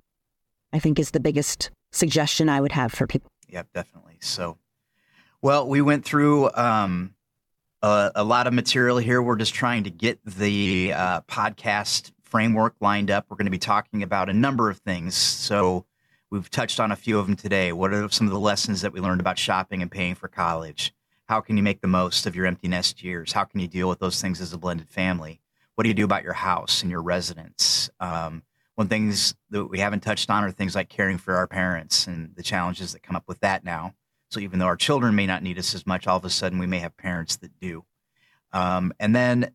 I 0.73 0.79
think 0.79 0.99
is 0.99 1.11
the 1.11 1.21
biggest 1.21 1.71
suggestion 1.93 2.49
I 2.49 2.61
would 2.61 2.73
have 2.73 2.93
for 2.93 3.07
people. 3.07 3.31
Yep, 3.49 3.69
definitely. 3.75 4.17
So, 4.21 4.57
well, 5.43 5.69
we 5.69 5.81
went 5.81 6.05
through 6.05 6.51
um, 6.55 7.15
a, 7.83 8.13
a, 8.17 8.25
lot 8.25 8.47
of 8.47 8.53
material 8.53 8.99
here. 8.99 9.23
We're 9.23 9.37
just 9.37 9.55
trying 9.55 9.85
to 9.85 9.91
get 9.91 10.19
the 10.25 10.93
uh, 10.93 11.21
podcast 11.23 12.13
framework 12.23 12.75
lined 12.81 13.11
up. 13.11 13.27
We're 13.29 13.37
going 13.37 13.47
to 13.47 13.51
be 13.51 13.59
talking 13.59 14.03
about 14.03 14.29
a 14.29 14.35
number 14.35 14.71
of 14.71 14.79
things. 14.79 15.15
So, 15.15 15.87
We've 16.29 16.51
touched 16.51 16.81
on 16.81 16.91
a 16.91 16.97
few 16.97 17.19
of 17.19 17.27
them 17.27 17.37
today. 17.37 17.73
What 17.73 17.95
are 17.95 18.09
some 18.11 18.27
of 18.27 18.33
the 18.33 18.41
lessons 18.41 18.81
that 18.81 18.93
we 18.93 19.01
learned 19.01 19.21
about 19.21 19.39
shopping 19.39 19.81
and 19.81 19.91
paying 19.91 20.17
for 20.17 20.27
college? 20.27 20.93
How 21.27 21.41
can 21.41 21.57
you 21.57 21.63
make 21.63 21.81
the 21.81 21.87
most 21.87 22.27
of 22.27 22.35
your 22.35 22.47
empty 22.47 22.67
nest 22.67 23.03
years? 23.03 23.33
How 23.33 23.45
can 23.45 23.61
you 23.61 23.69
deal 23.69 23.89
with 23.89 24.01
those 24.01 24.21
things 24.21 24.41
as 24.41 24.53
a 24.53 24.59
blended 24.59 24.89
family? 24.89 25.41
What 25.75 25.85
do 25.85 25.89
you 25.89 25.95
do 25.95 26.05
about 26.05 26.25
your 26.25 26.33
house 26.33 26.83
and 26.83 26.91
your 26.91 27.03
residence? 27.03 27.91
Um, 28.01 28.43
one 28.75 28.89
things 28.89 29.37
that 29.51 29.67
we 29.67 29.79
haven't 29.79 30.01
touched 30.01 30.29
on 30.29 30.43
are 30.43 30.51
things 30.51 30.75
like 30.75 30.89
caring 30.89 31.17
for 31.17 31.37
our 31.37 31.47
parents 31.47 32.09
and 32.09 32.35
the 32.35 32.43
challenges 32.43 32.93
that 32.93 33.03
come 33.03 33.17
up 33.17 33.29
with 33.29 33.41
that 33.41 33.65
now. 33.65 33.95
So 34.31 34.41
even 34.41 34.59
though 34.59 34.67
our 34.67 34.77
children 34.77 35.15
may 35.15 35.27
not 35.27 35.43
need 35.43 35.59
us 35.59 35.75
as 35.75 35.87
much, 35.87 36.07
all 36.07 36.17
of 36.17 36.25
a 36.25 36.31
sudden 36.31 36.59
we 36.59 36.67
may 36.67 36.79
have 36.79 36.97
parents 36.97 37.37
that 37.37 37.59
do. 37.61 37.85
Um, 38.53 38.93
and 38.99 39.15
then 39.15 39.51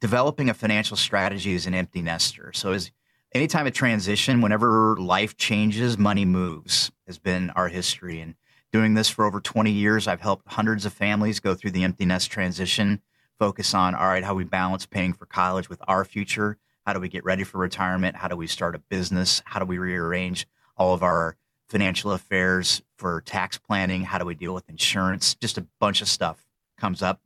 developing 0.00 0.48
a 0.48 0.54
financial 0.54 0.96
strategy 0.96 1.54
as 1.54 1.66
an 1.66 1.74
empty 1.74 2.02
nester. 2.02 2.52
So 2.54 2.72
as 2.72 2.90
anytime 3.34 3.66
a 3.66 3.70
transition, 3.70 4.40
whenever 4.40 4.96
life 4.98 5.36
changes, 5.36 5.98
money 5.98 6.24
moves 6.24 6.90
has 7.06 7.18
been 7.18 7.50
our 7.50 7.68
history. 7.68 8.20
And 8.20 8.34
doing 8.72 8.94
this 8.94 9.08
for 9.08 9.24
over 9.24 9.40
20 9.40 9.70
years, 9.70 10.08
I've 10.08 10.20
helped 10.20 10.48
hundreds 10.48 10.86
of 10.86 10.92
families 10.92 11.40
go 11.40 11.54
through 11.54 11.72
the 11.72 11.84
empty 11.84 12.04
nest 12.04 12.30
transition, 12.30 13.00
focus 13.38 13.74
on, 13.74 13.94
all 13.94 14.06
right, 14.06 14.24
how 14.24 14.34
we 14.34 14.44
balance 14.44 14.86
paying 14.86 15.12
for 15.12 15.26
college 15.26 15.68
with 15.68 15.82
our 15.86 16.04
future. 16.04 16.58
How 16.86 16.92
do 16.92 17.00
we 17.00 17.08
get 17.08 17.24
ready 17.24 17.42
for 17.42 17.58
retirement? 17.58 18.16
How 18.16 18.28
do 18.28 18.36
we 18.36 18.46
start 18.46 18.76
a 18.76 18.78
business? 18.78 19.42
How 19.44 19.58
do 19.58 19.66
we 19.66 19.78
rearrange 19.78 20.46
all 20.76 20.94
of 20.94 21.02
our 21.02 21.36
financial 21.68 22.12
affairs 22.12 22.82
for 22.96 23.20
tax 23.22 23.58
planning? 23.58 24.02
How 24.02 24.18
do 24.18 24.24
we 24.24 24.34
deal 24.34 24.54
with 24.54 24.68
insurance? 24.68 25.34
Just 25.34 25.58
a 25.58 25.66
bunch 25.80 26.02
of 26.02 26.08
stuff 26.08 26.44
comes 26.78 27.02
up 27.02 27.20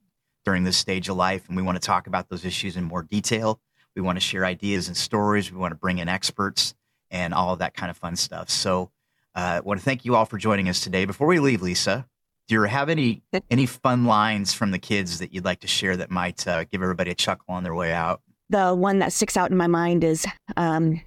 during 0.45 0.65
this 0.65 0.77
stage 0.77 1.09
of 1.09 1.17
life. 1.17 1.47
And 1.49 1.57
we 1.57 1.63
want 1.63 1.77
to 1.77 1.87
talk 1.87 2.07
about 2.07 2.29
those 2.29 2.45
issues 2.45 2.77
in 2.77 2.85
more 2.85 3.03
detail. 3.03 3.61
We 3.95 4.03
want 4.03 4.17
to 4.17 4.21
share 4.21 4.45
ideas 4.45 4.89
and 4.89 4.97
stories. 4.97 5.53
We 5.53 5.59
want 5.59 5.73
to 5.73 5.79
bring 5.79 5.99
in 5.99 6.09
experts 6.09 6.75
and 7.11 7.35
all 7.35 7.53
of 7.53 7.59
that 7.59 7.75
kind 7.75 7.91
of 7.91 7.97
fun 7.97 8.17
stuff. 8.17 8.49
So, 8.49 8.91
uh, 9.35 9.39
I 9.39 9.61
want 9.61 9.79
to 9.79 9.85
thank 9.85 10.05
you 10.05 10.17
all 10.17 10.25
for 10.25 10.39
joining 10.39 10.69
us 10.69 10.81
today. 10.81 11.05
Before 11.05 11.27
we 11.29 11.39
leave, 11.39 11.63
Lisa, 11.63 12.07
do 12.49 12.55
you 12.55 12.63
have 12.63 12.89
any 12.89 13.23
any 13.49 13.65
fun 13.65 14.05
lines 14.05 14.53
from 14.53 14.73
the 14.73 14.79
kids 14.79 15.21
that 15.21 15.33
you'd 15.33 15.45
like 15.45 15.61
to 15.61 15.69
share 15.69 15.97
that 15.97 16.11
might 16.11 16.47
uh, 16.49 16.65
give 16.65 16.83
everybody 16.83 17.13
a 17.13 17.15
chuckle 17.15 17.55
on 17.55 17.63
their 17.63 17.75
way 17.75 17.93
out? 17.93 18.23
the 18.51 18.75
one 18.75 18.99
that 18.99 19.13
sticks 19.13 19.37
out 19.37 19.51
in 19.51 19.57
my 19.57 19.69
mind 19.69 20.05
is 20.05 20.27
um, 20.57 21.01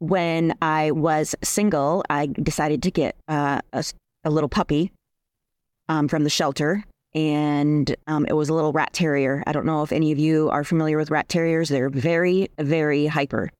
when 0.00 0.54
I 0.60 0.90
was 0.90 1.36
single, 1.42 2.02
I 2.10 2.26
decided 2.26 2.82
to 2.82 2.90
get 2.90 3.16
uh, 3.28 3.60
a, 3.72 3.84
a, 4.24 4.30
little 4.30 4.48
puppy 4.48 4.92
um, 5.88 6.08
from 6.08 6.24
the 6.24 6.30
shelter. 6.30 6.84
And 7.14 7.94
um, 8.06 8.24
it 8.26 8.32
was 8.32 8.48
a 8.48 8.54
little 8.54 8.72
rat 8.72 8.92
terrier. 8.92 9.42
I 9.46 9.52
don't 9.52 9.66
know 9.66 9.82
if 9.82 9.92
any 9.92 10.10
of 10.12 10.18
you 10.18 10.48
are 10.50 10.64
familiar 10.64 10.96
with 10.96 11.10
rat 11.10 11.28
terriers. 11.28 11.68
They're 11.68 11.90
very, 11.90 12.48
very 12.58 13.06
hyper. 13.06 13.50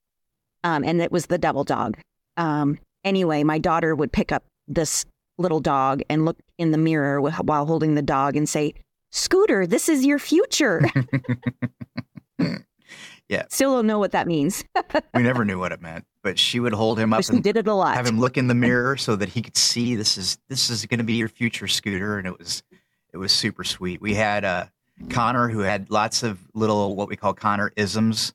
Um, 0.64 0.84
and 0.84 1.00
it 1.00 1.12
was 1.12 1.26
the 1.26 1.38
devil 1.38 1.64
dog. 1.64 1.98
Um, 2.36 2.78
anyway, 3.04 3.44
my 3.44 3.58
daughter 3.58 3.94
would 3.94 4.12
pick 4.12 4.32
up 4.32 4.44
this 4.68 5.04
little 5.36 5.60
dog 5.60 6.02
and 6.08 6.24
look 6.24 6.38
in 6.58 6.70
the 6.70 6.78
mirror 6.78 7.20
while 7.20 7.66
holding 7.66 7.94
the 7.94 8.02
dog 8.02 8.36
and 8.36 8.48
say, 8.48 8.74
Scooter, 9.10 9.66
this 9.66 9.88
is 9.88 10.04
your 10.04 10.18
future. 10.18 10.82
yeah. 13.28 13.44
Still 13.50 13.74
don't 13.76 13.86
know 13.86 13.98
what 13.98 14.12
that 14.12 14.26
means. 14.26 14.64
we 15.14 15.22
never 15.22 15.44
knew 15.44 15.58
what 15.58 15.72
it 15.72 15.80
meant, 15.80 16.04
but 16.22 16.38
she 16.38 16.60
would 16.60 16.72
hold 16.72 16.98
him 16.98 17.12
up 17.12 17.26
and 17.28 17.42
did 17.42 17.56
it 17.56 17.66
a 17.66 17.74
lot. 17.74 17.94
have 17.94 18.06
him 18.06 18.20
look 18.20 18.36
in 18.36 18.46
the 18.46 18.54
mirror 18.54 18.96
so 18.96 19.16
that 19.16 19.30
he 19.30 19.42
could 19.42 19.56
see 19.56 19.94
this 19.96 20.18
is 20.18 20.38
this 20.48 20.70
is 20.70 20.84
going 20.86 20.98
to 20.98 21.04
be 21.04 21.14
your 21.14 21.28
future 21.28 21.68
scooter, 21.68 22.18
and 22.18 22.26
it 22.26 22.38
was 22.38 22.62
it 23.12 23.16
was 23.16 23.32
super 23.32 23.64
sweet. 23.64 24.00
We 24.00 24.14
had 24.14 24.44
uh, 24.44 24.66
Connor 25.08 25.48
who 25.48 25.60
had 25.60 25.90
lots 25.90 26.22
of 26.22 26.38
little 26.54 26.94
what 26.96 27.08
we 27.08 27.16
call 27.16 27.34
Connor 27.34 27.72
isms, 27.76 28.34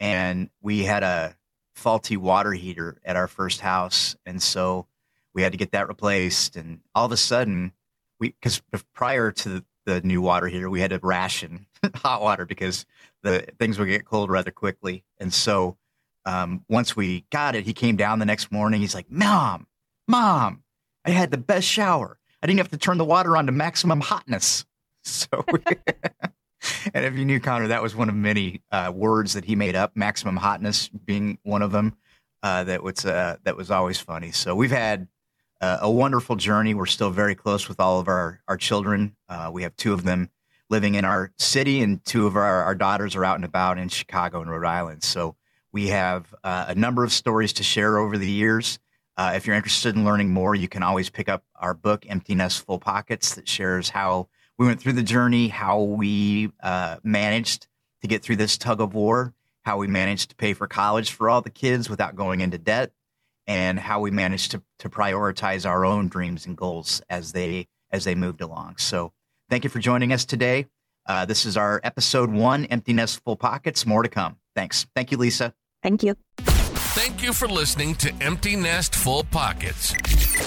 and 0.00 0.50
we 0.62 0.84
had 0.84 1.02
a 1.02 1.36
faulty 1.74 2.16
water 2.16 2.52
heater 2.52 2.98
at 3.04 3.16
our 3.16 3.28
first 3.28 3.60
house, 3.60 4.16
and 4.24 4.42
so 4.42 4.86
we 5.34 5.42
had 5.42 5.52
to 5.52 5.58
get 5.58 5.72
that 5.72 5.88
replaced. 5.88 6.56
And 6.56 6.80
all 6.94 7.06
of 7.06 7.12
a 7.12 7.16
sudden, 7.16 7.72
we 8.18 8.30
because 8.30 8.62
prior 8.94 9.30
to 9.32 9.64
the 9.84 10.00
new 10.00 10.20
water 10.20 10.48
heater, 10.48 10.68
we 10.68 10.80
had 10.80 10.90
to 10.90 11.00
ration 11.02 11.66
hot 11.96 12.22
water 12.22 12.44
because 12.44 12.86
the 13.22 13.46
things 13.58 13.78
would 13.78 13.88
get 13.88 14.04
cold 14.04 14.30
rather 14.30 14.50
quickly. 14.50 15.04
And 15.18 15.32
so 15.32 15.76
um, 16.26 16.64
once 16.68 16.94
we 16.94 17.24
got 17.30 17.54
it, 17.54 17.64
he 17.64 17.72
came 17.72 17.96
down 17.96 18.18
the 18.18 18.26
next 18.26 18.52
morning. 18.52 18.80
He's 18.80 18.94
like, 18.94 19.10
"Mom, 19.10 19.66
mom, 20.06 20.62
I 21.04 21.10
had 21.10 21.30
the 21.30 21.38
best 21.38 21.66
shower. 21.66 22.18
I 22.42 22.46
didn't 22.46 22.58
have 22.58 22.70
to 22.70 22.76
turn 22.76 22.98
the 22.98 23.04
water 23.04 23.36
on 23.36 23.46
to 23.46 23.52
maximum 23.52 24.00
hotness." 24.00 24.66
So. 25.08 25.28
and 26.92 27.04
if 27.04 27.14
you 27.14 27.24
knew 27.24 27.38
Connor, 27.38 27.68
that 27.68 27.80
was 27.80 27.94
one 27.94 28.08
of 28.08 28.16
many 28.16 28.62
uh, 28.72 28.90
words 28.92 29.34
that 29.34 29.44
he 29.44 29.54
made 29.54 29.76
up. 29.76 29.92
Maximum 29.94 30.36
hotness 30.36 30.88
being 30.88 31.38
one 31.44 31.62
of 31.62 31.70
them. 31.70 31.96
Uh, 32.42 32.64
that 32.64 32.82
was 32.82 33.06
uh, 33.06 33.36
that 33.44 33.56
was 33.56 33.70
always 33.70 34.00
funny. 34.00 34.32
So 34.32 34.56
we've 34.56 34.72
had 34.72 35.06
uh, 35.60 35.78
a 35.80 35.90
wonderful 35.90 36.34
journey. 36.34 36.74
We're 36.74 36.86
still 36.86 37.10
very 37.10 37.36
close 37.36 37.68
with 37.68 37.78
all 37.78 38.00
of 38.00 38.08
our 38.08 38.40
our 38.48 38.56
children. 38.56 39.16
Uh, 39.28 39.50
we 39.52 39.62
have 39.62 39.76
two 39.76 39.92
of 39.92 40.02
them 40.02 40.30
living 40.68 40.96
in 40.96 41.04
our 41.04 41.32
city, 41.38 41.82
and 41.82 42.04
two 42.04 42.26
of 42.26 42.36
our, 42.36 42.64
our 42.64 42.74
daughters 42.74 43.14
are 43.14 43.24
out 43.24 43.36
and 43.36 43.44
about 43.44 43.78
in 43.78 43.88
Chicago 43.88 44.40
and 44.40 44.50
Rhode 44.50 44.66
Island. 44.66 45.02
So 45.04 45.36
we 45.76 45.88
have 45.88 46.34
uh, 46.42 46.64
a 46.68 46.74
number 46.74 47.04
of 47.04 47.12
stories 47.12 47.52
to 47.52 47.62
share 47.62 47.98
over 47.98 48.16
the 48.16 48.30
years. 48.30 48.78
Uh, 49.18 49.34
if 49.36 49.46
you're 49.46 49.54
interested 49.54 49.94
in 49.94 50.06
learning 50.06 50.30
more, 50.30 50.54
you 50.54 50.68
can 50.68 50.82
always 50.82 51.10
pick 51.10 51.28
up 51.28 51.44
our 51.54 51.74
book, 51.74 52.06
Empty 52.08 52.34
Nest 52.34 52.64
Full 52.64 52.78
Pockets, 52.78 53.34
that 53.34 53.46
shares 53.46 53.90
how 53.90 54.26
we 54.56 54.64
went 54.66 54.80
through 54.80 54.94
the 54.94 55.02
journey, 55.02 55.48
how 55.48 55.82
we 55.82 56.50
uh, 56.62 56.96
managed 57.04 57.66
to 58.00 58.08
get 58.08 58.22
through 58.22 58.36
this 58.36 58.56
tug 58.56 58.80
of 58.80 58.94
war, 58.94 59.34
how 59.66 59.76
we 59.76 59.86
managed 59.86 60.30
to 60.30 60.36
pay 60.36 60.54
for 60.54 60.66
college 60.66 61.10
for 61.10 61.28
all 61.28 61.42
the 61.42 61.50
kids 61.50 61.90
without 61.90 62.16
going 62.16 62.40
into 62.40 62.56
debt, 62.56 62.92
and 63.46 63.78
how 63.78 64.00
we 64.00 64.10
managed 64.10 64.52
to, 64.52 64.62
to 64.78 64.88
prioritize 64.88 65.68
our 65.68 65.84
own 65.84 66.08
dreams 66.08 66.46
and 66.46 66.56
goals 66.56 67.02
as 67.10 67.32
they 67.32 67.68
as 67.90 68.04
they 68.04 68.14
moved 68.14 68.40
along. 68.40 68.78
So 68.78 69.12
thank 69.50 69.62
you 69.62 69.68
for 69.68 69.78
joining 69.78 70.10
us 70.10 70.24
today. 70.24 70.68
Uh, 71.04 71.26
this 71.26 71.44
is 71.44 71.54
our 71.58 71.82
episode 71.84 72.30
one, 72.30 72.64
Empty 72.64 72.94
Nest 72.94 73.22
Full 73.24 73.36
Pockets. 73.36 73.84
More 73.84 74.02
to 74.02 74.08
come. 74.08 74.38
Thanks. 74.54 74.86
Thank 74.94 75.12
you, 75.12 75.18
Lisa. 75.18 75.52
Thank 75.82 76.02
you. 76.02 76.14
Thank 76.96 77.22
you 77.22 77.32
for 77.32 77.48
listening 77.48 77.94
to 77.96 78.12
Empty 78.20 78.56
Nest 78.56 78.94
Full 78.94 79.24
Pockets. 79.24 79.94